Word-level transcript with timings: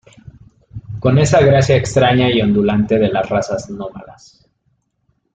con 0.99 1.19
esa 1.19 1.41
gracia 1.41 1.75
extraña 1.75 2.27
y 2.31 2.41
ondulante 2.41 2.97
de 2.97 3.09
las 3.09 3.29
razas 3.29 3.69
nómadas 3.69 4.49